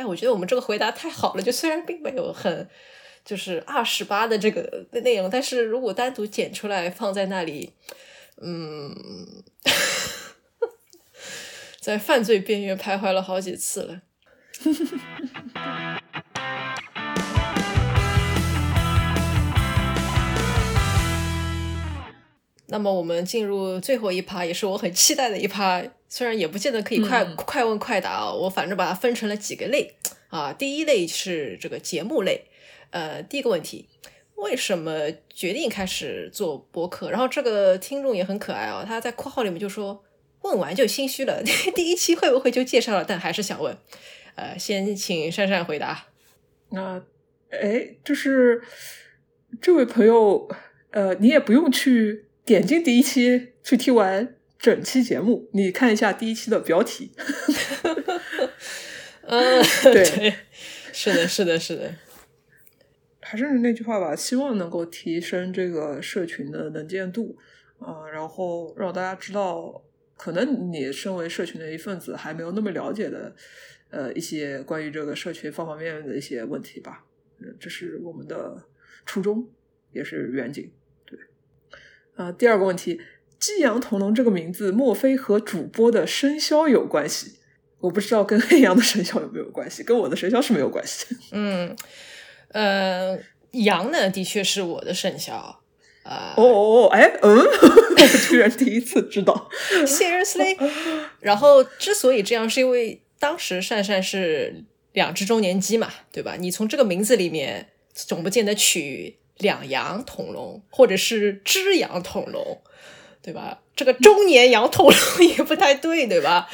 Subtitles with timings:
[0.00, 2.66] 哎，我觉得我们这个回答太好了，就虽然并没有很
[3.22, 7.74] 就是二十八的这个内容，但是如果单独剪出来放在那里，
[8.40, 8.96] 嗯，
[11.80, 14.00] 在犯罪边缘徘徊了好几次了。
[22.70, 25.82] 那么我们进入最后一趴，也是我很期待的一趴。
[26.08, 29.94] 虽然也不见得可以快快问快答啊，我反正把它分成了几个类
[30.28, 30.52] 啊。
[30.52, 32.46] 第一类是这个节目类，
[32.90, 33.88] 呃，第一个问题，
[34.34, 37.10] 为什么决定开始做播客？
[37.10, 40.04] 然后这个听众也很可爱啊，他在括号里面就说，
[40.42, 41.42] 问完就心虚了，
[41.76, 43.04] 第一期会不会就介绍了？
[43.04, 43.76] 但还是想问，
[44.34, 46.06] 呃，先请珊珊回答。
[46.70, 47.02] 那，
[47.50, 48.62] 哎，就是
[49.60, 50.48] 这位朋友，
[50.90, 52.26] 呃，你也不用去。
[52.50, 57.12] 点进第一期去听完整期节目，你看一下第一期的标题。
[59.22, 60.34] 嗯，对，
[60.92, 61.94] 是的，是的，是的。
[63.20, 67.38] 还是那句话吧，希望能够提升这个社群的能见度
[67.78, 69.84] 啊，然后让大家知道，
[70.16, 73.32] 可能你身为社群的一份子，还没有那么了解的
[73.90, 77.04] 呃一些关于这个社群方方面面的一些问题吧。
[77.38, 78.66] 嗯，这是我们的
[79.06, 79.48] 初衷，
[79.92, 80.68] 也是远景。
[82.20, 83.00] 啊，第二个问题，
[83.38, 87.36] 激阳同龙这个名字，莫非和主播的生肖有关系？
[87.80, 91.06] 我不知道跟黑羊的生肖有没有关系，跟我的生肖是没有关系。
[91.32, 91.74] 嗯，
[92.48, 93.18] 呃，
[93.52, 95.62] 羊呢，的确是我的生肖。
[96.02, 99.48] 啊，哦哦哦，哎，嗯， 我居然第一次知道。
[99.86, 100.58] Seriously？
[101.20, 106.36] 然后之所以这样，是因为当时善善是两只周年鸡嘛，对吧？
[106.38, 109.16] 你从这个名字里面，总不见得取。
[109.40, 112.62] 两羊同笼，或者是只羊同笼，
[113.20, 113.60] 对吧？
[113.74, 116.48] 这个中年羊同笼也不太对，对吧？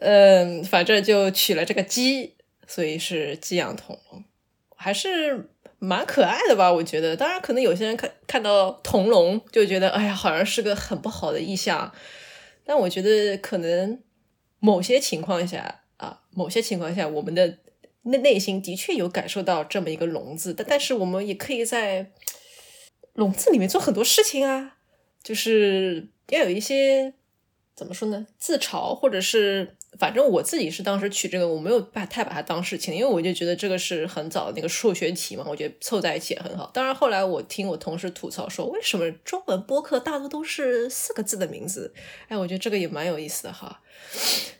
[0.00, 2.34] 嗯，反正就取了这个鸡，
[2.66, 4.24] 所以是鸡羊同笼，
[4.74, 6.72] 还是蛮可爱的吧？
[6.72, 11.92] 我觉得，当然可能有些人看看到同笼就觉得，哎呀，好像是个很不好的意象。
[12.64, 14.00] 但我觉得，可能
[14.58, 17.58] 某些情况下啊，某些情况下，我们的。
[18.04, 22.12] 内内心的确有感受到这么一个笼子，但但是我们也可以在
[23.12, 24.78] 笼子里面做很多事情啊，
[25.22, 27.14] 就是要有一些
[27.74, 29.76] 怎么说呢，自嘲或者是。
[29.98, 36.70] 反正我自己是当时取这个，我没有把太把它当事情，因为我就觉得这个是很早那个数学题嘛，我觉得凑在一起也很好。
[36.74, 41.94] 当然后来我听我同事吐槽说，为什么中文播客大多都是四个字的名字？
[42.28, 43.80] 哎，我觉得这个也蛮有意思的哈。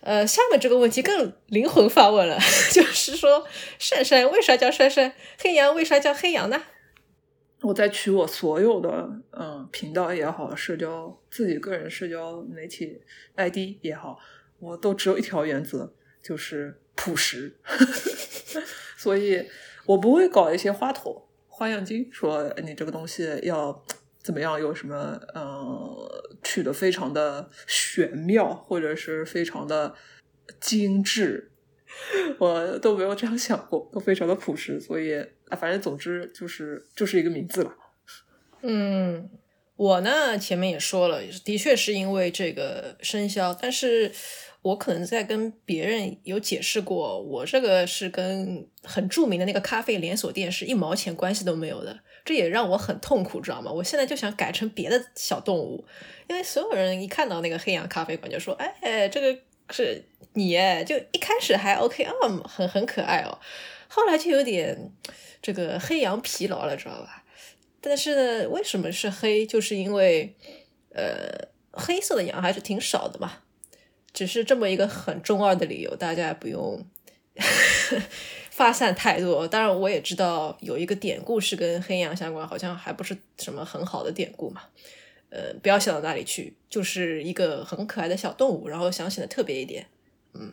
[0.00, 2.38] 呃，下面这个问题更灵魂发问了，
[2.72, 3.46] 就是说
[3.78, 5.12] 珊珊为啥叫珊珊？
[5.38, 6.62] 黑羊为啥叫黑羊呢？
[7.62, 13.00] 我在取我所有的嗯频道也好，社交自己个人社交媒体
[13.36, 14.18] ID 也好。
[14.64, 15.92] 我都只有一条原则，
[16.22, 17.54] 就是朴实，
[18.96, 19.46] 所以
[19.84, 23.84] 我不会搞一些花头、花样精，说你这个东西要
[24.22, 29.94] 怎么样，有什么呃取得非常的玄妙，或者是非常的
[30.58, 31.50] 精致，
[32.38, 37.76] 我都没有这样想过，都非常的朴实，所以啊，反正总之就是就是一个名字了。
[38.62, 39.28] 嗯，
[39.76, 44.10] 我呢前面也说了，的确是因为这个生肖，但是。
[44.64, 53.70] 我可能在跟别人有解释过，我这个是跟很著名的那个咖啡连锁店是一毛钱关系都没有的，这也让我很痛苦，知道吗？
[53.70, 55.84] 我现在就想改成别的小动物，
[56.28, 59.38] 因为所有人一看到那个黑羊咖啡馆就说：“哎，这个
[59.68, 60.56] 是你。”
[60.88, 62.12] 就一开始还 OK 啊，
[62.48, 63.38] 很很可爱哦，
[63.88, 64.90] 后来就有点
[65.42, 67.22] 这个黑羊疲劳了，知道吧？
[67.82, 69.46] 但是呢，为什么是黑？
[69.46, 70.34] 就是因为
[70.94, 73.40] 呃，黑色的羊还是挺少的嘛。
[74.14, 76.82] 只是这么一个很中二的理由，大家不用
[78.50, 79.46] 发散太多。
[79.48, 84.62] 当然，我也知道有一个典故是跟黑羊相关，好像还不是什么很好的典故嘛。
[85.30, 89.84] 呃，不要想到那里去，就是一个很可爱的小动物，然后想显得特别一点。
[90.32, 90.52] 嗯，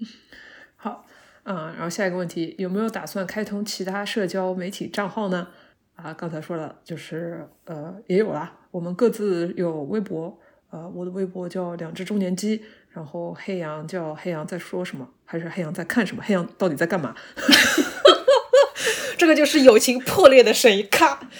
[0.76, 1.04] 好，
[1.42, 5.48] 嗯，然后下一个问题，有没有打算开通其他社交媒体账号呢？
[5.96, 10.40] 啊，刚才说了，就是呃，也有啦，我们各自有微博，
[10.70, 12.62] 呃，我的微博叫两只中年鸡。
[12.94, 16.22] 然后黑羊叫黑羊在说什么，还是黑羊在看什么？
[16.22, 17.14] 黑羊到底在干嘛？
[19.16, 20.86] 这个就是友情破裂的声音。
[20.90, 21.30] 咔！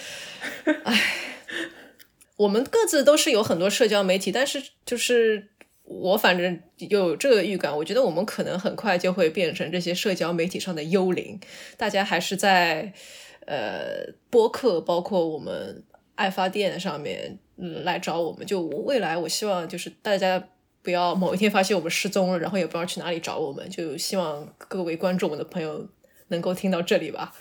[0.85, 1.03] 哎，
[2.37, 5.49] 我们各自都是有很多社交媒体，但是就是
[5.83, 11.39] 我反正有这个预感，我觉得我们可能很快就会变成这些社交媒体上的幽灵。
[11.77, 12.95] 大家还是在
[13.47, 15.85] 呃播客，包括我们
[16.15, 18.47] 爱发电上面嗯来找我们。
[18.47, 20.49] 就未来，我希望就是大家。
[20.83, 23.69] 不要某一天发现我们失踪了，然后也不知道去哪里找我们。
[23.71, 25.89] 就希望各位观众们的朋友
[26.29, 27.33] 能够听到这里吧。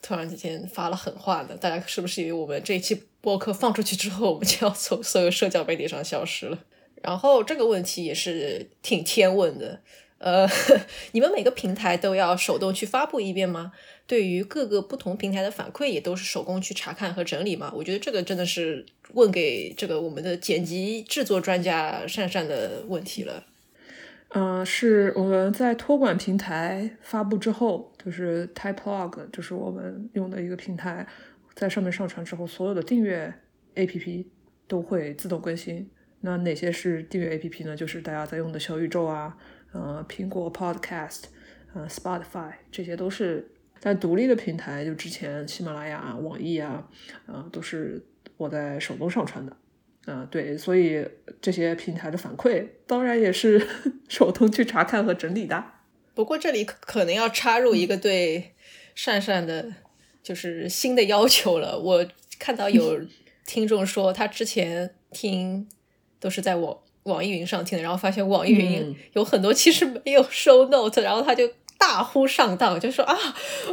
[0.00, 6.58] 突然之间发了狠话呢，大家是不是以为我们这一期播客放出去之后，我们就要从所有社交媒体上消失了？
[7.02, 9.80] 然后这个问题也是挺天问的。
[10.18, 10.48] 呃，
[11.12, 13.72] 你们每个平台都要手动去发布一遍吗？
[14.08, 17.70] 对于各个不同平台的反馈，也都是手工去查看和整理嘛？
[17.76, 23.44] 我觉得这个真的是问给这个我们的剪辑制作专家善善的问题了。
[24.30, 31.06] 嗯，是我们在托管平台发布之后，就是 Typelog，就是我们用的一个平台，
[31.54, 33.32] 在上面上传之后，所有的订阅
[33.74, 34.24] APP
[34.66, 35.90] 都会自动更新。
[36.22, 37.76] 那哪些是订阅 APP 呢？
[37.76, 39.36] 就是大家在用的小宇宙啊。
[39.70, 41.24] 呃，苹果 Podcast，
[41.74, 46.88] 呃，Spotify，这些都是在独立的平台，就之前喜马拉雅、网易啊，
[47.26, 48.04] 呃，都是
[48.36, 49.56] 我在手动上传的，
[50.12, 51.06] 啊，对，所以
[51.40, 53.66] 这些平台的反馈当然也是
[54.08, 55.64] 手动去查看和整理的。
[56.14, 58.54] 不过这里可能要插入一个对
[58.94, 59.72] 善善的，
[60.22, 61.78] 就是新的要求了。
[61.78, 62.06] 我
[62.38, 63.00] 看到有
[63.46, 65.68] 听众说，他之前听
[66.20, 66.78] 都是在网。
[67.04, 73.16] 网易云上听的，然后发现网易云有很多其实没有收 note，然后他就大呼上当，就说啊，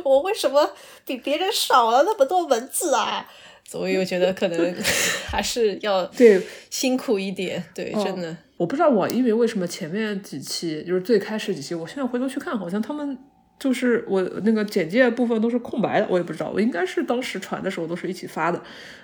[0.04, 0.70] 我为什么
[1.06, 3.28] 比别人少了那么多文字啊？
[3.68, 4.76] 所以我觉得可能
[5.28, 8.38] 还是要对辛苦一点，对，真的。
[8.58, 13.18] 我不知道网易云为什么前面几期就是最开始几期，我现在回头去看，好像他们
[13.60, 18.62] 就是我那个简介部分都是空白的，我也不知道，我应该是当时传的时候都是一起发的。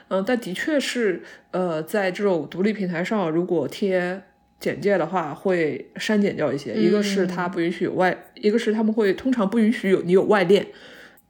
[0.10, 4.22] 嗯，但的确是，呃，在这种独立平台上，如果贴
[4.62, 6.74] 简介的话，会删减掉一些。
[6.76, 10.68] 一个是它不允许有外，一个是他们会通常不允许有你有外链，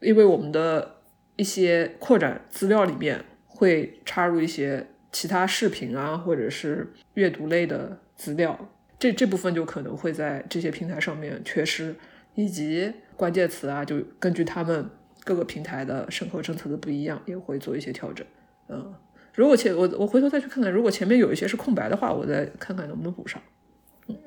[0.01, 0.97] 因为我们的
[1.37, 8.69] 一些扩展资料里面会插入一些其他视频啊，或者是阅读类的资料，
[8.99, 11.95] 这这部分就可能会在这些平台上面缺失，
[12.35, 14.89] 以及关键词啊，就根据他们
[15.23, 18.27] 各个平台的审核政策的不一样，也会做一些调整。
[18.67, 18.93] 嗯，
[19.33, 23.41] 如果前我我回头再去看看，如果前面有一些是空白的话，我再看看能不能补上。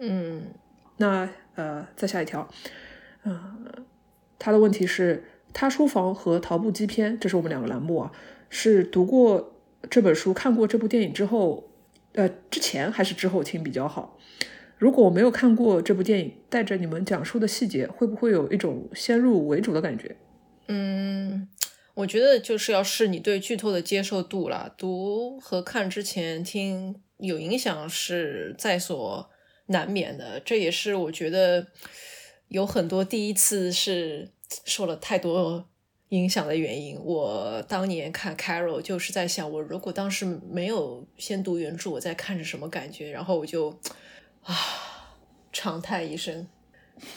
[0.01, 0.43] 嗯，
[0.97, 2.49] 那呃，再下一条，
[3.25, 3.67] 嗯，
[4.39, 8.13] 他的问题是，他书房和桃布基篇，这是我们两个栏目啊，
[8.49, 9.53] 是读过
[9.91, 11.69] 这本书、看过这部电影之后，
[12.15, 14.19] 呃，之前还是之后听比较好？
[14.79, 20.17] 如果我没有看过这部电影，带着你们讲述的细节，会不会有一种先入为主的感觉？
[20.69, 21.47] 嗯。
[21.95, 24.75] 我觉得就是要试你对剧透的接受度了。
[24.77, 29.31] 读和看之前听有影响是在所
[29.67, 31.69] 难免的，这也是我觉得
[32.49, 34.33] 有很多第一次是
[34.65, 35.69] 受了太多
[36.09, 36.99] 影响的原因。
[37.01, 43.13] 我当年看 Carol 就是在想，我如果当时没有先读原著，我在看是什么感觉？
[43.13, 43.71] 然后我就
[44.43, 44.57] 啊
[45.53, 46.49] 长叹一声。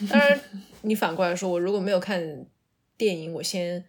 [0.07, 0.39] 当然，
[0.83, 2.45] 你反过来说，我如果没有看
[2.95, 3.83] 电影，我先。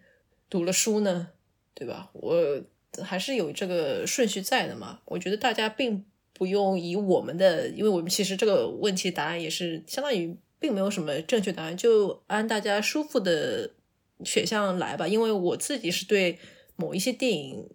[0.49, 1.29] 读了书呢，
[1.73, 2.09] 对吧？
[2.13, 2.61] 我
[3.03, 4.99] 还是有这个顺序在的嘛。
[5.05, 6.03] 我觉得大家并
[6.33, 13.71] 不用以我们的，因为我们其实这个问题答案也是相当于并没有什么正确答案，就按大家舒服的
[14.23, 15.07] 选项来吧。
[15.07, 16.39] 因为我自己是对
[16.75, 17.69] 某一些电影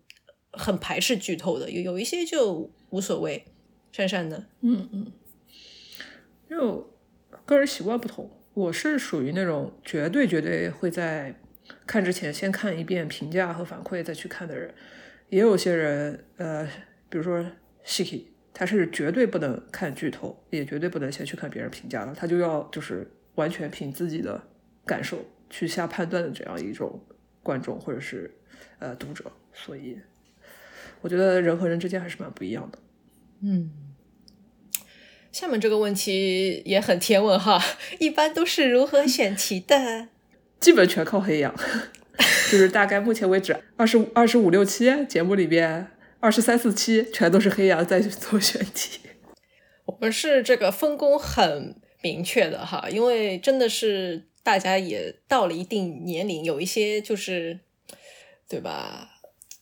[0.50, 3.44] 很排斥剧透的，有有一些就无所谓。
[3.92, 4.46] 珊珊呢？
[4.62, 5.12] 嗯嗯，
[6.50, 6.90] 就
[7.46, 11.40] 个人习惯不同，我是属于那种绝对绝对会在。
[11.86, 14.72] 看之前先看一遍评价和反馈再去看的人，
[15.28, 16.66] 也有些人，呃，
[17.08, 17.44] 比如说
[17.84, 24.42] Shiki，他是绝对不能看剧透，也绝对不能先去看别人评价的，他就要就是完全凭自己的
[24.84, 27.00] 感受去下判断的这样一种
[27.42, 28.34] 观众或者是
[28.78, 29.98] 呃读者，所以
[31.00, 32.78] 我觉得人和人之间还是蛮不一样的。
[33.40, 33.70] 嗯，
[35.32, 37.60] 下面这个问题也很天问哈，
[37.98, 40.08] 一般都是如何选题的？
[40.64, 41.54] 基本全靠黑羊，
[42.50, 45.88] 就是大概目前为止二十五、二十五六期节目里边，
[46.20, 49.00] 二十三四期全都是黑羊在做选题。
[49.84, 57.60] 我们是这个分工很明确的哈，因为真的是大家也到了一定年龄，有一些就是
[58.48, 59.10] 对吧？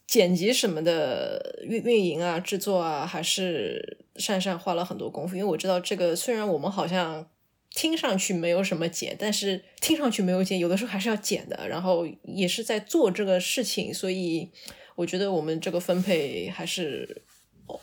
[0.07, 5.35] 剪辑什么的运运营啊、制作啊，还是善善花了很多功夫。
[5.35, 7.27] 因为我知道这个，虽然我们好像。
[7.75, 11.69] 听上去没有什么减，但是听上去没有减，有的时候还是要减的。
[11.69, 14.51] 然后也是在做这个事情，所以
[14.95, 17.23] 我觉得我们这个分配还是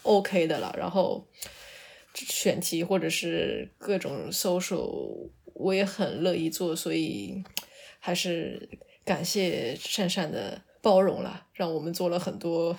[0.03, 0.73] OK 的了。
[0.77, 1.27] 然后
[2.13, 7.43] 选题或者是各种搜索，我也很乐意做，所以
[7.99, 8.69] 还是
[9.03, 12.77] 感谢善善的包容了，让我们做了很多。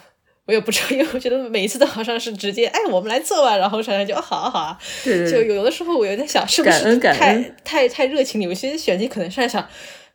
[0.51, 8.43] 我也不知道，因为我觉得每一次都好像是直接，哎，我们来做吧，然后珊珊就哦，好啊好啊，对对就有的时候我有点想，是不是太太太热情？
[8.43, 9.65] 有些选题可能是在想，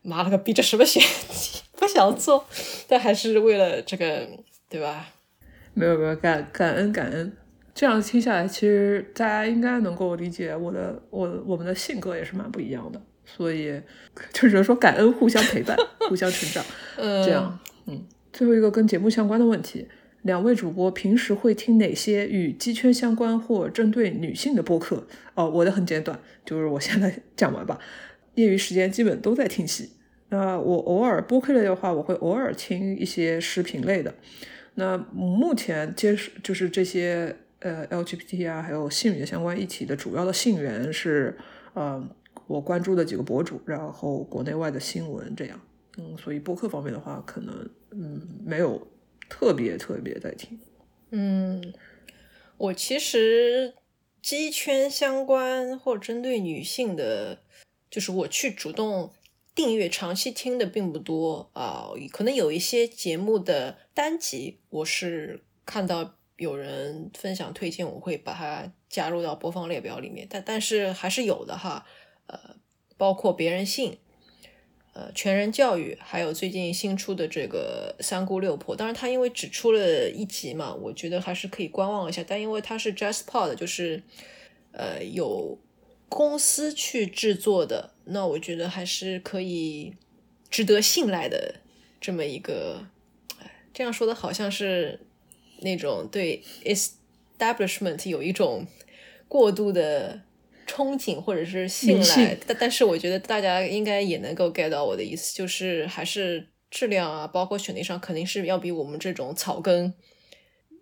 [0.01, 2.45] 妈了个逼，这什么选题，不想做，
[2.89, 4.27] 但还是为了这个，
[4.69, 5.07] 对吧？
[5.73, 7.31] 没有没有，感感恩感恩，
[7.73, 13.81] 这样听下来，其实大家应该能够理解我的我我们的性格也是蛮不一样的，所以
[14.33, 15.77] 就只能说感恩互相陪伴，
[16.09, 16.65] 互相成长，
[17.25, 18.05] 这样，嗯。
[18.33, 19.87] 最后一个跟节目相关的问题。
[20.25, 25.05] 两位主播平时会听哪些与鸡圈相关或针对女性的播客？
[25.35, 27.79] 哦，我的很简短，就是我现在讲完吧。
[28.33, 29.91] 业余时间基本都在听戏。
[30.29, 34.15] 那我偶尔播客类的话，我会偶尔听一些视频类的。
[34.73, 41.37] 那目前接就是这些呃 LGBT 啊，还有性别相关议题的主要的信源是
[41.75, 42.03] 呃
[42.47, 45.61] 我关注的几个博主，然后国内外的新闻这样。
[45.99, 48.87] 嗯，所以播客方面的话，可能嗯没有。
[49.27, 50.59] 特别特别在听，
[51.11, 51.73] 嗯，
[52.57, 53.73] 我其实
[54.21, 57.39] 鸡圈相关或针对女性的，
[57.89, 59.11] 就是我去主动
[59.53, 71.85] 订阅长期听的并不多啊，可能有一些节目的单集，我是看到有人分享推荐，我会把它加入到播放列表里面，但但是还是有的哈，
[72.27, 72.57] 呃，
[72.97, 73.99] 包括别人信。
[74.97, 82.23] 呃，全人教育，还有最近新出的这个三姑六婆，当然它因为只出了一集嘛，我觉得还是可以观望一下。
[82.25, 84.01] 但因为它是 JustPod，就是
[84.71, 85.59] 呃有
[86.07, 89.93] 公司去制作的，那我觉得还是可以
[90.49, 91.55] 值得信赖的
[91.99, 92.87] 这么一个。
[93.73, 95.01] 这样说的好像是
[95.59, 98.65] 那种对 establishment 有一种
[99.27, 100.21] 过度的。
[100.65, 109.93] 憧憬或者是信赖，但但是我觉得大家应该也能够 get 到我的意思，就是还是质量啊，包括选题上肯定是要比我们这种草根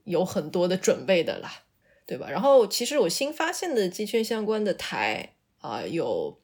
[0.04, 1.64] 有很多的准备的啦，
[2.06, 2.30] 对吧？
[2.30, 6.40] 然后其实我新发现的鸡圈相关的台啊，有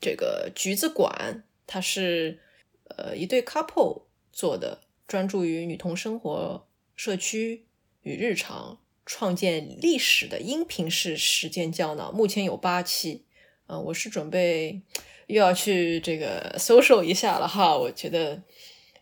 [0.00, 2.40] 这个橘子馆，它是
[2.96, 7.66] 呃一对 couple 做的，专注于女童生活、社区
[8.02, 8.79] 与日常。
[9.10, 13.24] 创建历史的音频式实践胶囊，目前有八期。
[13.66, 14.82] 嗯，我是准备
[15.26, 17.76] 又要去这个搜索一下了哈。
[17.76, 18.40] 我觉得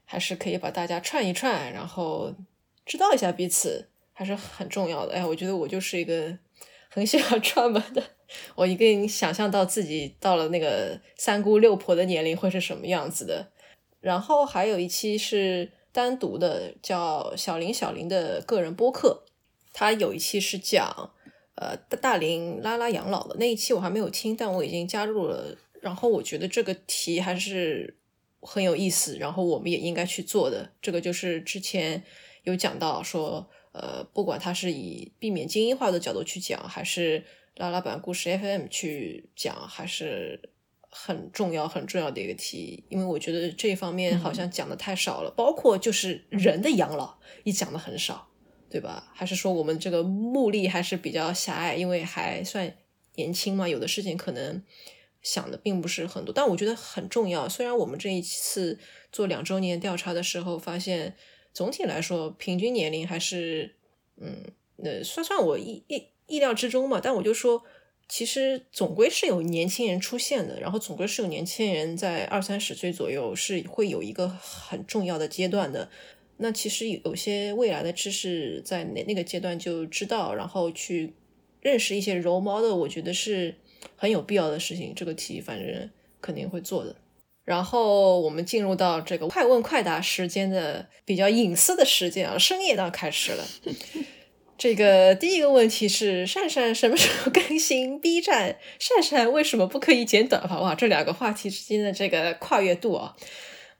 [0.06, 2.34] 还是可以把大家串一串，然后
[2.86, 5.12] 知道一下彼此，还是很重要的。
[5.12, 6.38] 哎，我觉得我就是一个
[6.88, 8.02] 很喜欢串门的。
[8.54, 13.52] 我一定想象到自己到了那个三姑六婆的年龄会是什么样子的。
[14.00, 19.26] 然后还有一期是单独的，叫小林小林的个人播客。
[19.78, 21.12] 他有一期是讲，
[21.54, 25.56] 呃，大龄拉拉养老的那一期我还没有听，但我已经加入了。
[25.80, 27.96] 然后我觉得这个题还是
[28.40, 30.72] 很有意思，然后我们也应该去做的。
[30.82, 32.02] 这个就是之前
[32.42, 40.50] 有讲到说，呃，不管他是以避免精英化的角度去讲，还是拉拉版故事 FM 去讲，还是
[40.90, 42.82] 很重要很重要的一个题。
[42.88, 48.27] 因为我觉得这方面好像讲的太少了，包括就是人的养老也讲的很少。
[48.70, 49.10] 对吧？
[49.14, 52.74] 还是说我们这个目力还是比较狭隘，因为还算
[53.14, 54.62] 年轻嘛，有的事情可能
[55.22, 57.48] 想的并不是很多，但我觉得很重要。
[57.48, 58.78] 虽然我们这一次
[59.10, 61.16] 做两周年调查的时候，发现
[61.52, 63.74] 总体来说平均年龄还是，
[64.16, 64.44] 嗯，
[64.76, 67.00] 那算算我意意意料之中嘛。
[67.02, 67.64] 但我就说，
[68.08, 75.90] 其实总归是有年轻人出现的，然后总归是有年轻人在二三十岁左右是会有一个很重要的阶段的。
[76.40, 81.12] 那其实有些未来的知识在那那个阶段就知道，然后去
[81.60, 83.56] 认识一些 role model，我觉得是
[83.96, 84.94] 很有必要的事情。
[84.94, 85.90] 这个题反正
[86.20, 86.94] 肯定会做的。
[87.44, 93.44] 然后我们进入到这个快问快答时间的比较隐私的时间啊，深夜档开始了。
[94.58, 98.58] 这个第一个问题是：善善什么时候更新 B 站？
[98.78, 100.60] 善善为什么不可以剪短发？
[100.60, 103.16] 哇，这两个话题之间的这个跨越度啊，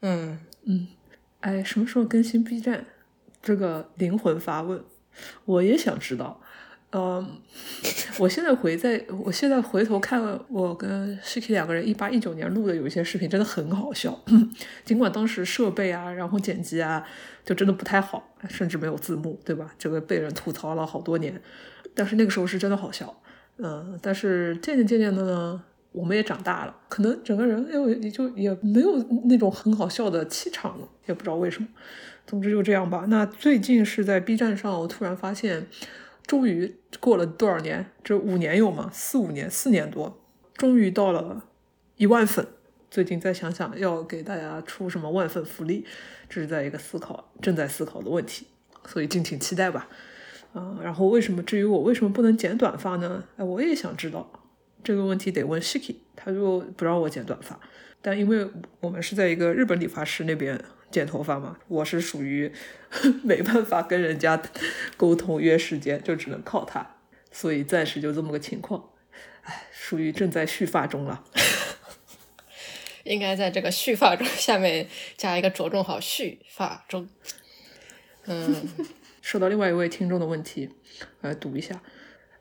[0.03, 0.89] 嗯嗯。
[1.41, 2.85] 哎，什么时候更新 B 站？
[3.41, 4.83] 这个灵魂发问，
[5.45, 6.41] 我也想知道。
[6.91, 7.39] 嗯，
[8.19, 14.19] 我现在回在，我现在回头看了我跟 Shiki 两个人一八一九年录的有一些视频，真的很好笑。
[14.85, 17.07] 尽管当时设备啊，然后剪辑啊，
[17.45, 19.75] 就真的不太好，甚至没有字幕，对吧？
[19.79, 21.41] 这个被人吐槽了好多年，
[21.95, 23.21] 但是那个时候是真的好笑。
[23.59, 25.63] 嗯，但是渐渐渐渐的呢。
[25.99, 31.67] 我们也长大了，可能整个人又也就也没有那种很好笑的气场了，也不知道为什么。
[32.25, 33.07] 总之就这样吧。
[33.09, 35.67] 那最近是在 B 站上，我突然发现，
[36.25, 37.91] 终于过了多少年？
[38.05, 38.89] 这五年有吗？
[38.93, 40.21] 四五年，四年多，
[40.55, 41.45] 终于到了
[41.97, 42.47] 一万粉。
[42.89, 45.85] 最近再想想要给大家出什么万粉福利，
[46.29, 48.47] 这是在一个思考，正在思考的问题。
[48.87, 49.89] 所以敬请期待吧。
[50.55, 53.25] 嗯，然后为什么至于我为什么不能剪短发呢？
[53.37, 54.31] 哎，我也想知道
[54.85, 57.61] 这个问题得问 Shiki，他就不让我剪短发，
[58.01, 58.49] 但因为
[58.81, 62.53] 我们是在一个日本理发师那边剪头发嘛，我是属于
[63.23, 64.41] 没办法跟人家
[64.97, 66.97] 沟通约时间，就只能靠他，
[67.31, 68.91] 所以暂时就这么个情况。
[69.43, 71.25] 哎，属于正在蓄发中了。
[73.05, 77.09] 应该在这个蓄发中下面加一个着重号蓄发中。
[78.27, 78.55] 嗯，
[79.23, 80.69] 收到另外一位听众的问题，
[81.23, 81.81] 来读一下。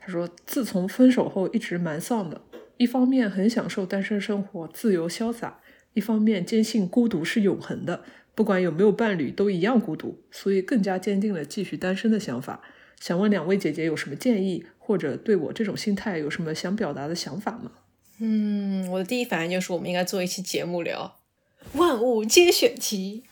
[0.07, 2.41] 他说：“自从分手后一直蛮丧的，
[2.77, 5.59] 一方面很享受单身生活，自由潇洒；
[5.95, 12.61] 一方面坚信孤独是永恒的，不管有没有伴侣都一样孤独，所以更加坚定了继续单身的想法。
[13.01, 17.73] 想问两位姐姐有什么建议，或者对我这种心态有什么想表达的想法吗？”
[18.19, 21.19] 嗯，我的第一反应就是我们应该做一期节目聊
[21.73, 23.25] 万物皆选题，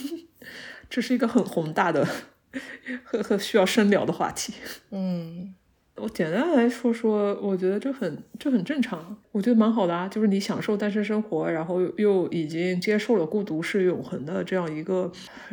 [0.90, 2.06] 这是一个很宏大的、
[3.02, 4.52] 和和需要深聊的话题。
[4.90, 5.54] 嗯，
[5.96, 10.08] 我简单来说说，我觉得这很这很正常，我觉得蛮好的啊。
[10.08, 15.10] 就是你享受单身生活，然后又已经接受了孤独是永恒的这样一个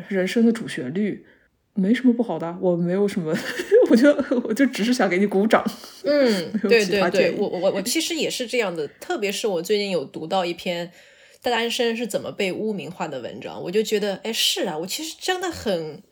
[0.08, 1.26] 人生的主旋律。
[1.74, 3.34] 没什么不好的，我没有什么，
[3.90, 5.64] 我就我就只是想给你鼓掌。
[6.04, 10.92] 嗯，对对对，我我我其实也是这样的，特别是我最近有读到一篇
[11.42, 16.04] 单身是怎么被污名化的文章，我就觉得，哎，是啊，我其实真的很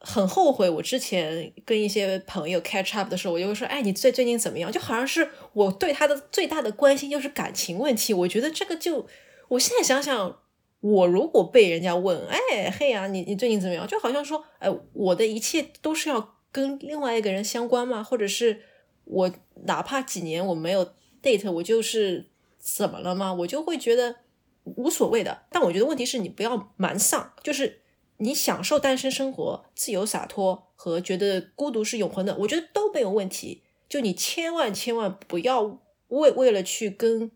[0.00, 4.72] 很后悔，我之前跟一些朋友 catch up 的时候，我就会说，哎，你最最近怎么样？
[4.72, 9.06] 就好像是我对他的最大的关心就是感情问题，我觉得这个就，
[9.48, 10.38] 我现在想想。
[10.82, 13.86] 我如果被人家问，哎，嘿呀，你你最近怎么样？
[13.86, 18.02] 就好像说，哎，我的一切都是要跟另外一个人相关吗？
[18.02, 18.62] 或者是
[19.04, 19.30] 我
[19.66, 23.34] 哪怕几年我没有 date，我就是怎么了吗？
[23.34, 24.16] 我就会觉得
[24.64, 25.42] 无所谓的。
[25.50, 27.82] 但我觉得问题是你不要蛮丧，就是
[28.20, 33.62] 你享受单身生活、自由洒脱和觉得孤独是永恒的，我觉得都没有问题。
[33.88, 37.30] 就你千万千万不要为为了去跟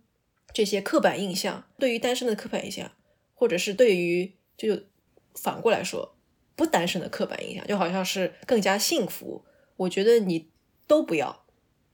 [0.52, 2.92] 这些刻板印象，对于单身的刻板印象。
[3.36, 4.78] 或者是对于就
[5.34, 6.14] 反过来说，
[6.54, 9.44] 不单身的刻板印象，就好像是更加幸福。
[9.76, 10.48] 我觉得你
[10.86, 11.44] 都不要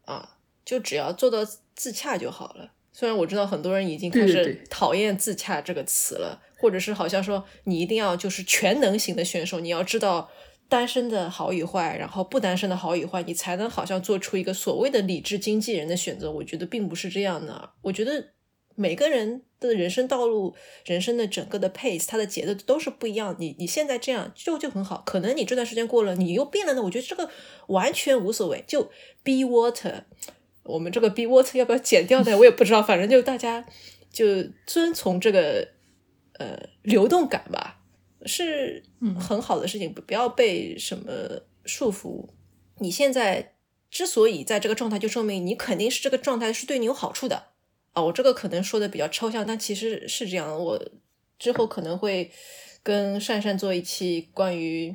[0.05, 1.39] 啊，就只要做到
[1.75, 2.73] 自洽就好了。
[2.93, 10.31] 虽然我知道很多人已经开始讨厌“自洽”这个词了，或者是好像说你一定要就是全能型的选手，你要知道
[10.69, 16.31] 单身的好与坏，然后不单身的好与坏，你才能好像做出一个所谓的理智经纪人的选择。
[16.31, 17.71] 我觉得并不是这样的。
[17.83, 18.31] 我觉得。
[18.77, 20.55] 每个人的人生道路、
[20.87, 23.37] 人生的整个的 pace，它的节奏都是不一样。
[23.39, 26.83] 你你现在这样就就很好，可能你这段时间过了，你又变了呢。
[26.83, 27.29] 我觉得这个
[27.67, 28.65] 完全无所谓。
[28.67, 28.85] 就
[29.23, 30.05] be water，
[30.71, 32.37] 我们这个 be water 要不要剪掉呢？
[32.39, 32.83] 我也不知道。
[32.83, 33.65] 反正就大家
[34.13, 34.25] 就
[34.67, 35.69] 遵从这个
[36.39, 37.83] 呃流动感吧，
[38.25, 38.83] 是
[39.19, 39.93] 很好的事情。
[39.93, 42.29] 不不要被什么束缚。
[42.79, 43.55] 你现在
[43.91, 47.49] 之所以在这个状态，就说明你肯定是这个状态是对你有好处的。
[47.93, 50.57] 啊，我这个可能说的比较抽象，但其实是这样。
[50.57, 50.81] 我
[51.39, 52.31] 之后可能会
[52.83, 54.95] 跟善善做一期关于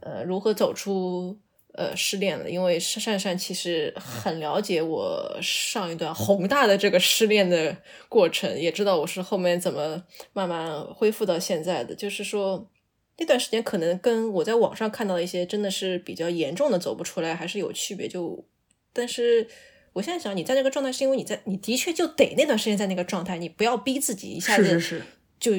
[0.00, 1.38] 呃如何走出
[1.74, 7.76] 呃失恋了，因为善善其实很了解我上一段宏大的这个失恋的
[8.08, 11.94] 过程，也知道我是后面怎么慢慢恢复到现在的。
[11.94, 12.70] 就是说
[13.18, 18.08] 那段时间可能跟我在网上看到一些真的是比较严重的走不出来还是有区别。
[18.08, 18.44] 就
[18.92, 19.48] 但是。
[19.94, 25.02] 我现在想，你在那个状态，是因为你在，你的确就得那段时间在那个状态，你不要逼自己一下子
[25.38, 25.52] 就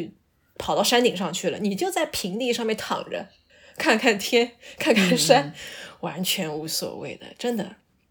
[0.57, 3.27] 跑到山顶上去了，你就在平地上面躺着，
[3.77, 5.53] 看看天，看看山，
[6.03, 7.63] 完全无所谓的，真的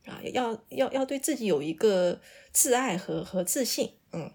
[0.07, 2.21] 啊，要要要对自己有一个
[2.53, 4.31] 自爱和和自信，嗯，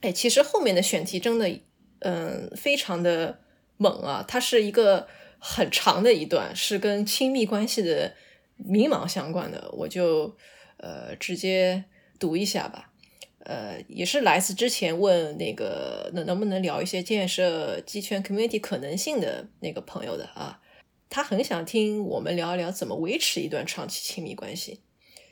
[0.00, 1.48] 哎，其实后面的选题真的，
[2.00, 3.40] 嗯，非常的
[3.76, 5.06] 猛啊，它是一个
[5.38, 8.14] 很长的一段，是跟亲密关系的
[8.56, 10.36] 迷茫相关的，我就。
[10.78, 11.84] 呃，直接
[12.18, 12.92] 读一下吧。
[13.44, 20.60] 呃，也是来自之前问那个能能不能聊一些建设鸡圈 community 可能性的那个朋友的啊，
[21.08, 24.80] 他很想听我们聊一聊怎么维持一段长期亲密关系。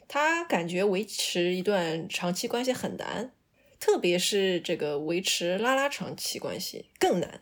[0.06, 3.32] 他感觉维持一段长期关系很难，
[3.80, 7.40] 特别是这个维持拉拉长期关系更难。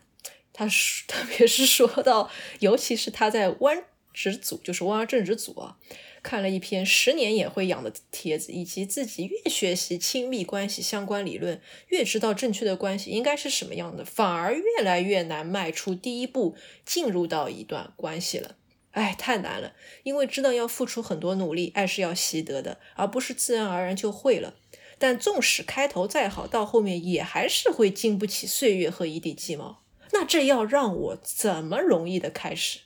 [0.53, 5.77] 他说，特别是说到，尤其是他在弯直组，就是弯正直组啊。
[6.21, 18.55] 看了一篇十年也会养的帖子，以及自己越学习亲密关系相关理论，越知道正确的关系应该是什么样的，反而越来越难迈出第一步进入到一段关系了。
[18.91, 19.73] 哎，太难了，
[20.03, 24.53] 因为知道要付出很多努力，爱是要习得的，而不是自然而然就会了。
[24.97, 29.83] 但纵使开头再好，到后面也还是会经不起岁月和一地鸡毛。
[30.13, 32.79] 那这要让我怎么容易的开始？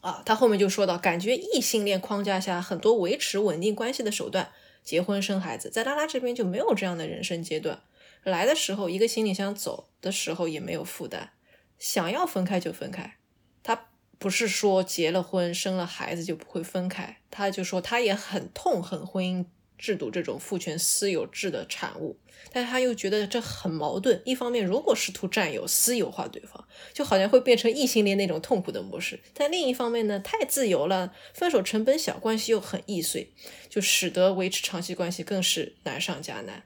[0.00, 4.50] 啊，他后面就说到，感觉异性恋框架下很多维持稳定关系的手段，
[4.84, 7.82] 结婚生孩子，在拉拉这边就没有这样的人生阶段。
[8.22, 11.30] 来的时候一个行李箱，走的时候也没有负担，
[11.78, 13.16] 想要分开就分开。
[13.62, 19.44] 他不是说结了婚生了孩子就不会分开，他就说他也很痛恨婚姻
[19.78, 22.18] 制度这种父权私有制的产物。
[22.52, 33.32] 但他又觉得这很矛盾，一方面如果试图占有、私有化对方，就好像会变成异性恋那种痛苦的模式；但另一方面呢，太自由了，分手成本小，关系又很易碎，
[33.68, 36.62] 就使得维持长期关系更是难上加难。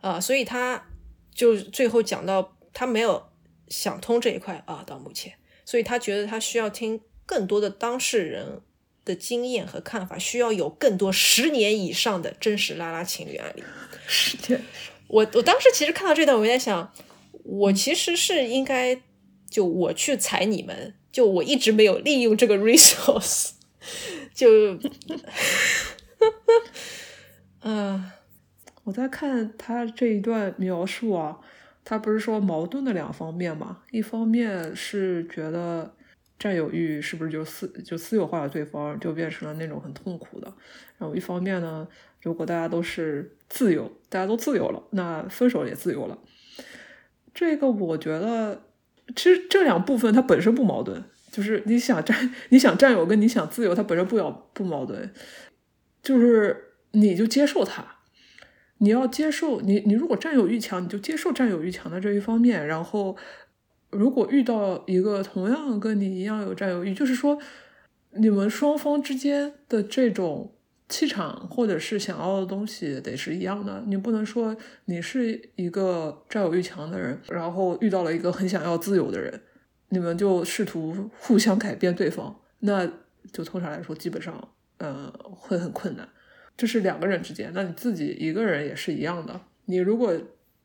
[0.00, 0.88] 啊，所以他
[1.34, 3.28] 就最后讲到他没有
[3.68, 8.60] 想通这一块啊，到目前，所以他觉得他需要听更多的当事人
[9.06, 13.62] 的经验和看法，需要有更多十年以上的真实拉拉情侣案例。
[14.06, 14.60] 十年，
[15.08, 16.92] 我我当时其实看到这段，我在想，
[17.44, 19.00] 我其实是应该
[19.48, 23.52] 就我去踩你们，就我一直没有利用这个 resource，
[24.34, 24.78] 就，
[27.62, 28.12] 嗯。
[28.84, 31.40] 我在看他这一段描述啊，
[31.84, 33.78] 他不是说矛盾的两方面嘛？
[33.90, 35.95] 一方面是觉得
[36.38, 40.52] 占有欲是不是就私就私有化了对方，就变成了那种很痛苦的。
[40.98, 41.86] 然后一方面呢，
[42.22, 46.18] 如果大家都是自由，大家都自由了，那分手也自由了。
[47.34, 48.62] 这个我觉得，
[49.14, 55.12] 其实这两部分它本身不矛盾，就是你想占你想占有跟你想自由，它本身不要不矛盾，
[56.02, 57.84] 就是你就接受它。
[58.78, 62.66] 你要接受你，你如果占有欲强，你就接受占有欲强的这一方面。
[62.66, 63.16] 然后，
[63.90, 67.38] 如果遇到一个同样跟你一样有占有欲，就是说
[68.10, 70.54] 你们双方之间的这种
[70.88, 73.82] 气场或者是想要的东西得是一样的。
[73.86, 79.40] 你不能说你是一个占有欲强的人，然后遇到了一个很想要自由的人，
[79.88, 82.86] 你们就试图互相改变对方，那
[83.32, 86.08] 就通常来说，基本上，呃，会很困难。
[86.56, 89.40] 这是两个人之间，那你自己一个人也是一样的。
[89.66, 90.14] 你如果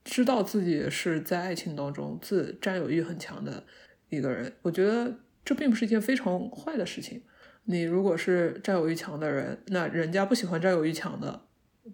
[0.04, 3.64] 知道自己是在爱情当中自占有欲很强的
[4.10, 7.22] 一个人，我觉得这并不是一件非常坏的事情。
[7.66, 11.42] 你如果是占有欲强的人，那人家不喜欢占有欲强的，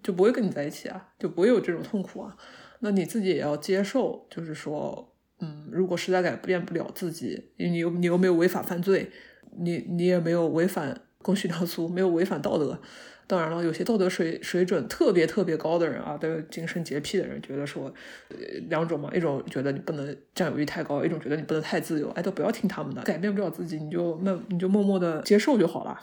[0.02, 2.36] 就不会跟你在一起啊，就不会有这种痛苦啊。
[2.80, 9.10] 那你自己也要接受，就是说，嗯，如果实在改变不了自己，你又你又没有违法犯罪，
[9.58, 12.80] 你你也没有违反公序良俗，没有违反道德。
[13.28, 17.92] 当然了，有些道德水水准特别特别高的人啊，都有精神洁癖的人，觉得说，
[18.30, 18.36] 呃
[18.70, 26.00] 两种嘛，一种觉得你不能占有欲太高，一种觉得你不能太自由，哎，都不要听他们的，改变不了自己，你就默你就默默的接受就好了。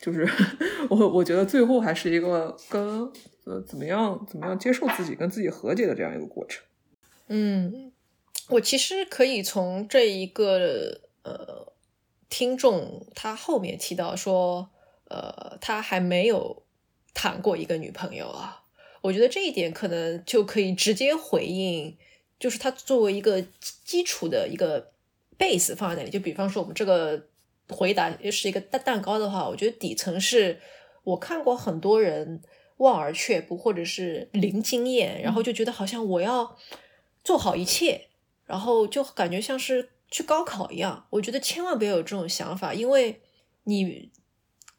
[0.00, 0.26] 就是
[0.88, 2.82] 我我觉得最后还是一个跟
[3.44, 6.64] 呃怎么样怎么样接受自己跟自己和解的这样一个过程。
[7.28, 7.92] 嗯，
[8.48, 11.70] 我其实可以从这一个呃
[12.30, 14.70] 听众他后面提到说。
[15.12, 16.62] 呃，他还没有
[17.12, 18.62] 谈过一个女朋友啊，
[19.02, 21.94] 我觉得这一点可能就可以直接回应，
[22.40, 23.44] 就是他作为一个
[23.84, 24.90] 基础的一个
[25.38, 26.10] base 放在那里。
[26.10, 27.26] 就比方说我们这个
[27.68, 30.58] 回答是一个蛋蛋糕的话，我觉得底层是
[31.04, 32.40] 我看过很多人
[32.78, 36.56] 望而却步，或者是零经验，然后就觉得好像我要
[37.22, 38.08] 做好一切，
[38.46, 41.06] 然后就感觉像是去高考一样。
[41.10, 43.20] 我觉得千万不要有这种想法，因为
[43.64, 44.10] 你。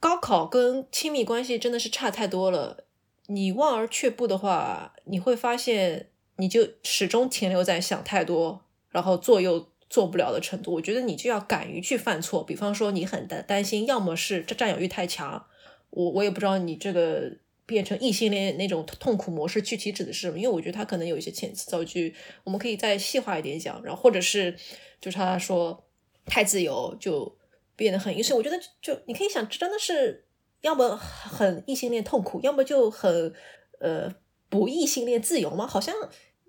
[0.04, 2.84] 高考跟亲密关系真的是差太多了。
[3.28, 10.74] 你望而却步的话，你会发现你就始终停留在想太多，然后做又做不了的程度。
[10.74, 12.44] 我觉得你就要敢于去犯错。
[12.44, 15.46] 比方说，你很担担心，要么是这占有欲太强，
[15.92, 17.32] 我我也不知道你这个
[17.66, 22.13] 变成异性恋那种痛苦模式具体指的是什么，因为我觉得他可能有一些遣词造句，
[22.44, 23.82] 我们可以再细化一点讲。
[23.82, 24.58] 然后或者是
[25.00, 25.86] 就是他说
[26.26, 27.38] 太自由就。
[27.75, 30.25] 变得很易碎，我觉得就你可以想，真的是
[30.62, 33.33] 要么很异性恋痛苦，要么就很
[33.79, 34.13] 呃
[34.49, 35.65] 不异性恋自由吗？
[35.65, 35.93] 好像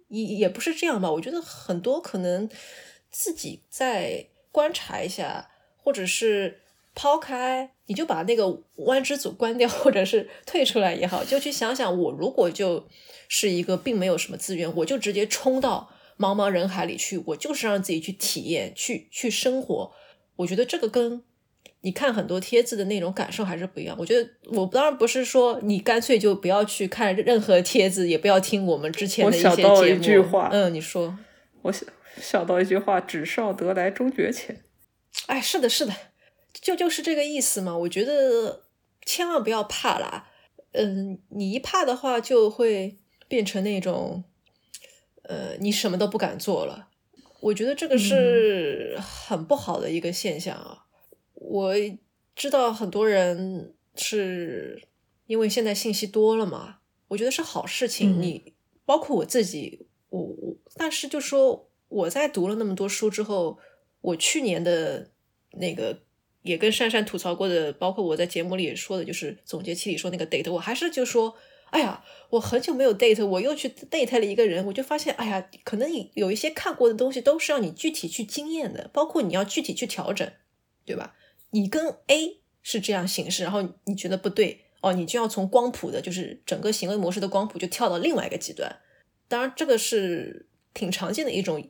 [0.08, 1.10] 也也不是这样吧。
[1.10, 2.48] 我觉得很多可能
[3.10, 6.60] 自己再观察一下，或者是
[6.94, 12.86] 抛开，你就把那个弯之组关掉，或者是退出来也好，就去想想，我如果就
[13.28, 19.92] 是一个并没有什么资源，我就直接冲到茫茫人海里去，我就是让自己去体验，去去生活。
[20.36, 21.22] 我觉得这个跟
[21.82, 23.94] 你看很多帖子的那种感受还是不一样。
[23.98, 29.68] 我觉得我当然不是说你干脆就不要去看任何帖子，也不要听我们之前的一些节目。
[29.68, 31.16] 我想到一句话，嗯，你说，
[31.62, 34.62] 我想想到一句话：“纸上得来终觉浅。”
[35.26, 35.92] 哎，是的，是的，
[36.52, 37.76] 就就是这个意思嘛。
[37.76, 38.64] 我觉得
[39.04, 40.28] 千万不要怕啦。
[40.72, 44.24] 嗯，你一怕的话，就会变成那种，
[45.22, 46.88] 呃，你什么都不敢做了。
[47.44, 50.86] 我觉得这个是很不好的一个现象啊！
[51.34, 51.74] 我
[52.34, 54.82] 知道很多人是
[55.26, 56.78] 因为现在信息多了嘛，
[57.08, 58.18] 我觉得是好事情。
[58.18, 58.54] 嗯你
[58.86, 63.58] 包括我自己，我我，但是就说我在读了那么多书之后，
[64.00, 65.10] 我去年的
[65.52, 66.00] 那个
[66.42, 71.34] 也跟珊珊吐槽过的，包括我在节目里也说的，就是总结期里说那个 date，我还是就说，
[71.74, 80.30] 哎呀，我很久没有 date，我又去 date 了一个人，我就发现，哎呀，可能你有一些看过的东西都是要你具体去经验的，包括你要具体去调整，
[80.84, 81.16] 对吧？
[81.50, 88.76] 你跟 A 是这样形式，然后你觉得不对哦，你就要从光谱的，就是整个行为模式的光谱就跳到另外一个极端。
[89.26, 91.68] 当然，这个是挺常见的一种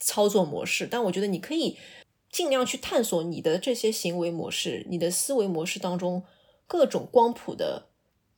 [0.00, 1.78] 操作模式，但我觉得你可以
[2.32, 6.24] 尽量去探索你的这些行为模式、你的思维模式当中
[6.66, 7.88] 各种光谱的，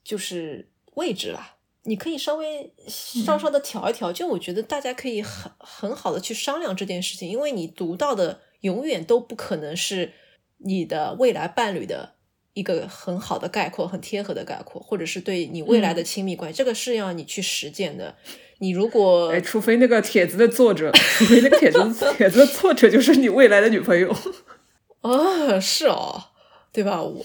[0.03, 1.57] 就是位置啦。
[1.85, 10.13] 你可以稍微稍稍的调一调，就我觉得大家可以很很好的去商量这件事情，因为你读到的永远都不可能是
[10.59, 12.17] 你的未来伴侣的
[12.53, 18.15] 一个很好的概括、很贴合的概括，或者是对你未来的亲密关系，这个是要你去实践的。
[18.59, 21.83] 你如果哎，除非那个帖子的作者，除非那个帖子
[22.19, 24.15] 帖子的作者就是你未来的女朋友。
[25.01, 26.25] 啊，是哦，
[26.71, 27.03] 对吧？
[27.03, 27.25] 我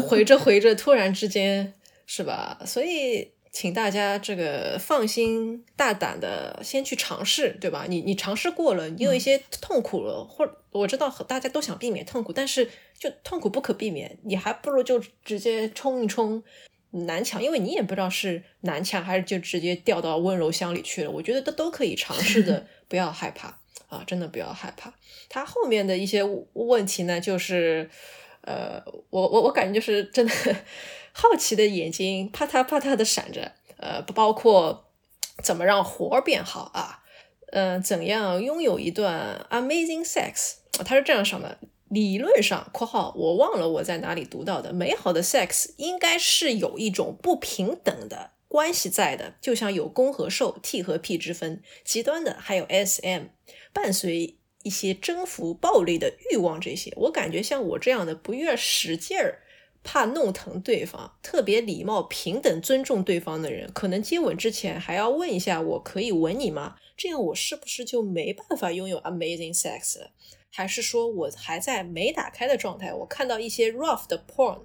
[0.00, 1.74] 回着回着，突然之间，
[2.06, 2.60] 是吧？
[2.66, 7.86] 所以，请大家这个放心大胆的先去尝试，对吧？
[7.88, 16.42] 你你尝试过了，你有一些痛苦了，或我知道大家都想避免痛苦，但是就痛苦不可避免，你还不如就直接冲一冲
[16.90, 21.10] 南墙，因为你也不知道是南墙还是就直接掉到温柔乡里去了。
[21.10, 24.92] 我觉得都都可以尝试的， 不要害怕啊，真的不要害怕。
[25.28, 27.88] 他后面的一些问题呢，就是，
[28.42, 30.32] 呃，我我我感觉就是真的
[31.16, 34.90] 好奇的眼睛啪嗒啪嗒的闪着，呃，不包括
[35.44, 37.04] 怎么让活儿变好啊，
[37.52, 41.58] 嗯、呃，怎样拥有一段 amazing sex，他是这样想的。
[41.88, 53.26] 理论上（括号我忘了我在哪里读到的），美好的 sex 应该是有一种不平等的关系在的，就像有攻和受、T 和 P 之分，极端的还有 SM，
[53.72, 56.60] 伴随一些征服、暴力的欲望。
[56.60, 59.42] 这些我感觉像我这样的不愿使劲儿、
[59.84, 70.10] 怕弄疼对方、特别礼貌、平等尊重对方的人，可能接吻之前还要问一下：“我可以吻你吗？”这样我是不是就没办法拥有 amazing sex 了？
[70.50, 72.94] 还是说我还在没打开的状态？
[72.94, 74.60] 我看到一些 rough 的 porn，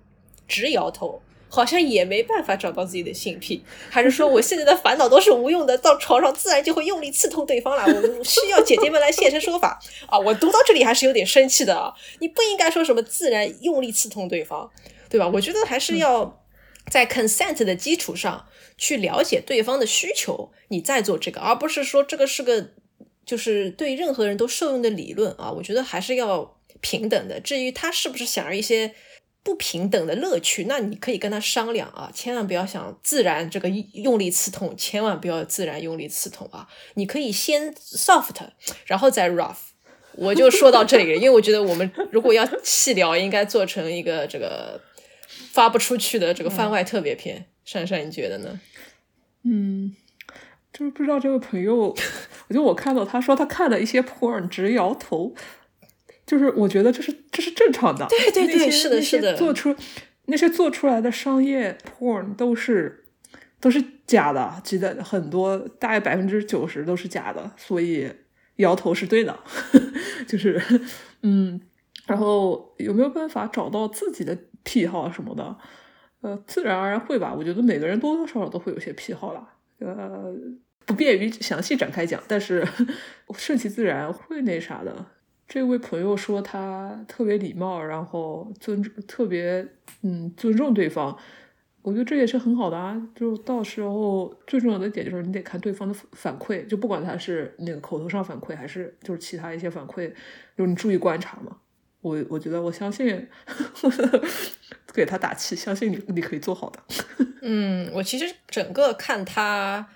[0.47, 3.63] 直摇头，好像也没办法找到自己的性癖。
[3.89, 7.83] 还是说我现在的烦恼都是无用的，到床上自然就会用力刺痛对方了？
[7.83, 10.19] 我需要姐姐们来现身说法啊！
[10.19, 11.91] 我读到这里还是有点生气的啊！
[12.19, 14.71] 你不应该说什么自然用力刺痛对方，
[15.09, 15.27] 对吧？
[15.27, 16.45] 我觉得还是要
[16.89, 22.71] 在 consent 的基础上去了解对方的需求，你再做这个，而不是说这个是个。
[23.25, 27.39] 就是对任何人都受用的理论啊，我觉得还是要平等的。
[27.39, 28.95] 至于他是不是想要一些
[29.43, 36.67] 不平等的乐趣，那你可以跟他商量啊，千万不要想自然这个用力刺痛，千万不要自然用力刺痛啊。
[36.95, 38.33] 你可以先 soft，
[38.87, 39.57] 然后再 rough。
[40.13, 44.81] 我就说到这里了，因为我觉得我们如果要细聊，应该做成一个这个
[45.51, 47.45] 发不出去的这个番外特别篇。
[47.65, 48.59] 珊珊，你觉得呢？
[49.43, 49.95] 嗯。
[50.71, 51.75] 就是不知道这位朋友，
[52.47, 55.33] 我就我看到他说他看了一些 porn 直摇头，
[56.27, 58.05] 就是我觉得这是这是正常的。
[58.07, 59.35] 对对对，是的，是的。
[59.35, 59.75] 做出
[60.25, 63.03] 那些做出来的商业 porn 都是
[63.59, 68.07] 都是假的，记得很多大概百分之九十都是假的，所以
[68.57, 69.39] 摇头是对的。
[70.27, 70.61] 就是
[71.23, 71.59] 嗯，
[72.09, 75.55] 然后有没有办法找到自己的癖好什么的？
[76.21, 77.35] 呃，自然而然会吧。
[77.37, 79.47] 我觉得每个人多多少少都会有些癖好啦。
[79.77, 80.33] 呃，
[80.87, 82.67] 不便于详细展开讲，但是
[83.37, 85.05] 顺其自然会那啥的。
[85.47, 89.67] 这位朋友说他特别礼貌，然后尊，特别
[90.01, 91.15] 嗯尊重对方，
[91.83, 92.99] 我觉得这也是很好的啊。
[93.15, 100.11] 就到时候最重要的点就是你得看对方的反馈，就不管他是那个口头上反馈，还是就是其他一些反馈，
[100.57, 101.57] 就是你注意观察嘛。
[102.01, 103.27] 我我觉得我相信，
[104.93, 106.79] 给他打气，相信你你可以做好的。
[107.41, 109.87] 嗯，我其实整个看他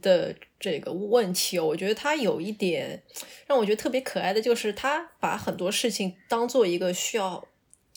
[0.00, 3.02] 的这个问题哦，我觉得他有一点
[3.46, 7.46] 让我觉得特别可爱的，就是他把很多事情当做一个需要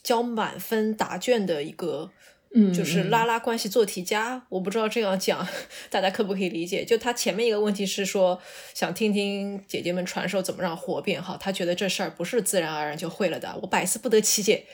[0.03, 2.11] 交满分答卷的一个，
[2.53, 4.45] 嗯，就是拉拉关系做题家。
[4.49, 5.47] 我不知道这样讲
[5.89, 6.83] 大家可不可以理解？
[6.83, 8.41] 就他前面一个问题是说
[8.73, 13.57] 想听听姐姐们传授怎么让活变好，他觉得这事儿不是自然而然就会了的。
[13.61, 14.65] 我百思不得其解。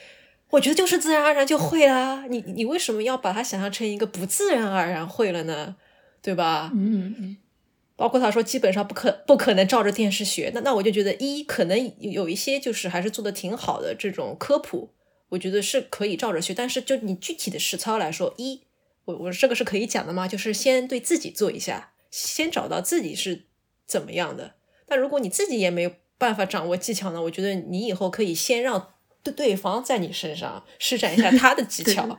[0.50, 5.76] 我觉得就是自然而然就会啦，你你为什么要把它想象成一个不自然而然会了呢？
[6.22, 6.72] 对吧？
[6.74, 7.36] 嗯嗯，
[7.94, 14.90] 包括他说基本上不可不可能照着电视学，那那我就觉得一可能有一些就是还是做的挺好的这种科普
[15.30, 16.54] 我觉得是可以照着学。
[16.54, 18.62] 但是就你具体的实操来说，一
[19.04, 20.28] 我我这个是可以讲的吗？
[20.28, 23.44] 就是先对自己做一下，先找到自己是
[23.86, 24.54] 怎么样的。
[24.86, 32.18] 但如果你自己也没有办法掌握技巧呢，我觉得你以后可以先让对对方在你身上施展一下他的技 巧，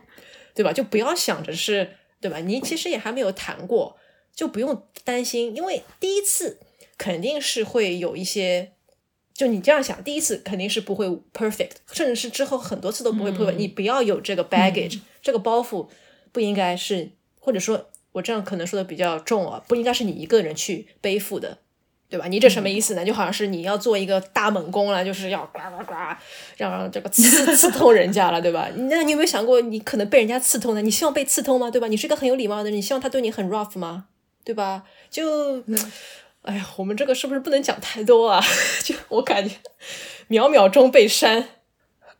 [0.53, 0.71] 对吧？
[0.73, 2.39] 就不要想着是，对吧？
[2.39, 3.97] 你其实也还没有谈过，
[4.35, 6.59] 就不用担心，因为第一次
[6.97, 8.73] 肯定是会有一些。
[9.39, 13.53] 就你这样想，第一次肯定是不会 perfect，甚至是之后很多次都不会 perfect。
[13.53, 15.87] 你不要有这个 baggage，这个包袱
[16.33, 21.59] 不应该是，或者说我这样可能说的比较重啊，不应该是你一个人去背负的，
[22.09, 22.27] 对吧？
[22.27, 23.05] 你这什么意思呢？
[23.05, 25.93] 就好像是你要做一个大猛攻了，就是要呱呱呱，
[26.57, 28.67] 让这个刺 刺痛人家了，对吧？
[28.75, 30.81] 那你有没有想过，你可能被人家刺痛呢？
[30.81, 31.71] 你希望被刺痛吗？
[31.71, 31.87] 对吧？
[31.87, 34.07] 你是一个很有礼貌的人，你希望他对你很 rough 吗？
[34.43, 34.83] 对吧？
[35.09, 35.63] 就。
[36.43, 38.41] 哎呀，我们这个是不是不能讲太多啊？
[38.83, 39.55] 就我感觉，
[40.27, 41.49] 秒秒钟被删。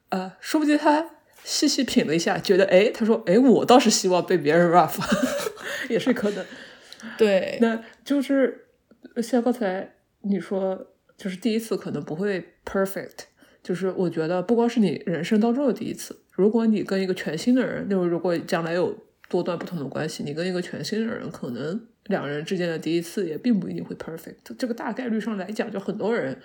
[0.10, 1.12] 呃，说不定他
[1.44, 5.00] 细细品了一下，觉得哎，他说哎，我倒是希望被别人 rough，
[5.90, 6.46] 也是可能。
[7.18, 8.68] 对，那就是
[9.24, 13.20] 像刚才你说，就是第一次可能不会 perfect，
[13.64, 18.96] 就是我觉得不光是你人生当中的第一次，如果你跟一个全新的人，就是如果将来有
[19.30, 21.88] 多段不同的关系，你跟一个全新的人可能。
[22.10, 26.36] 两人之间的第一次也并不一定会 perfect，这个大概率上来讲，就很多人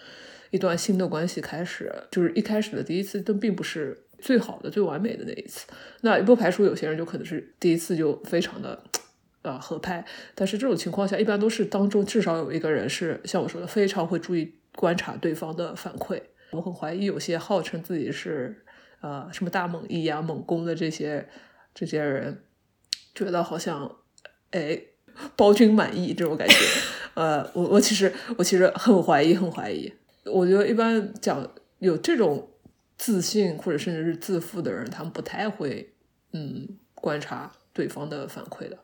[0.50, 5.66] 一段新的关系开始，就是一开始的第一次都并不是最好的、最完美的那一次。
[6.02, 8.84] 那也不排除有些人就可能是第一次就非常的
[9.40, 16.20] 呃合拍，但是这种情况下，一般都是当中至少有一个人是像我说的，非常会注意观察对方的反馈。
[16.50, 18.62] 我很怀疑有些号称自己是
[19.00, 21.26] 呃什么大猛一呀、猛攻的这些
[21.74, 22.44] 这些人，
[23.14, 23.96] 觉得好像
[24.50, 24.78] 哎。
[25.36, 26.54] 包君满意这种感觉，
[27.14, 29.92] 呃，我我其实我其实很怀疑，很怀疑。
[30.24, 31.46] 我觉得一般讲
[31.78, 32.48] 有这种
[32.96, 35.92] 自信或者甚至是自负的人，他们不太会
[36.32, 38.78] 嗯观察对方的反馈的。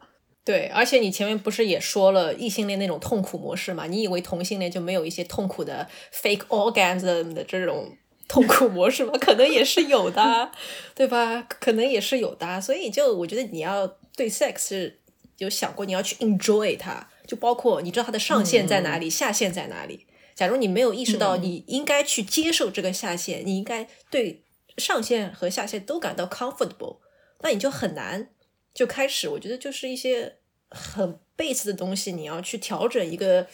[0.45, 3.87] 对，而且你前面不是也说了异性恋那种痛苦模式嘛？
[3.87, 7.97] 你以为同性恋就没有一些痛苦的 fake orgasm 的这种
[8.29, 9.13] 痛苦模式吗？
[9.21, 10.51] 可能也是有的，
[10.95, 11.43] 对吧？
[11.49, 12.61] 可能也是有的。
[12.61, 15.00] 所以就我觉得你要对 sex 是。
[15.41, 20.07] 有想过你要去 enjoy 它，就包括你知道它的上限在哪里，下限在哪里。
[20.35, 24.45] 假如你没有意识到你应该去接受这个下限，你应该对
[24.77, 26.99] 上限和下限都感到 comfortable，
[27.41, 28.29] 那你就很难
[28.75, 29.31] 就开始。
[29.31, 30.37] 我觉得就是一些
[30.69, 33.47] 很 base 的东西，你要去调整一个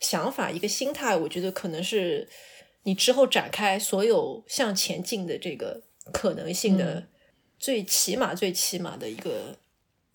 [0.00, 1.14] 想法、一个心态。
[1.14, 2.26] 我觉得可能是
[2.84, 5.82] 你之后展开所有向前进的这个
[6.14, 7.08] 可能性的
[7.58, 9.59] 最起码、最起码的一个。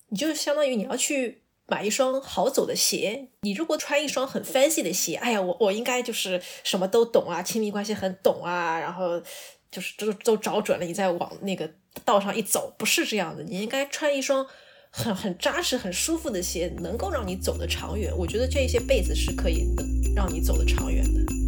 [0.08, 3.28] 你就相当于你要去买一双好走的鞋。
[3.42, 9.20] 你如果穿一双很 fancy 的鞋，哎呀，我我应该就是什么都懂啊，亲密关系很懂啊，然后
[9.70, 11.68] 就是都都找准了，你再往那个
[12.04, 13.42] 道上一走，不是这样的。
[13.42, 14.46] 你应该穿一双
[14.90, 18.16] 很很扎实、很舒服的鞋，能够让你走得长远。
[18.16, 19.66] 我觉得这些被子是可以
[20.14, 21.45] 让你走得长远的。